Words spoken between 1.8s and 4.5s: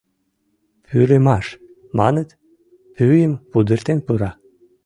маныт, пӱйым пудыртен пура.